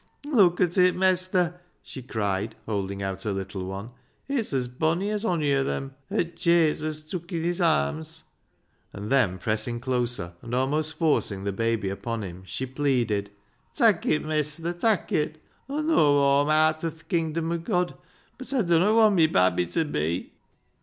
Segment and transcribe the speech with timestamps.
[0.25, 3.91] "Look at it, Mestur," she cried, holding out her little one."
[4.27, 8.23] It's as bonny as ony o' them 'at Jesus tewk in His arms,"
[8.93, 13.29] and then, pressing closer and almost forcing the baby upon him, she pleaded—
[13.75, 15.37] "Tak' it, Mestur, tak' it.
[15.69, 17.93] Aw know Aiu77i aat o' th' kingdom o' God,
[18.39, 20.31] but Aw dunnot want mi babby ta be."